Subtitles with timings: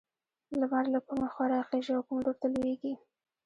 [0.59, 2.93] لمر له کومې خوا راخيژي او کوم لور ته لوېږي؟